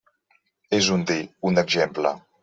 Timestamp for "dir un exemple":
1.11-2.15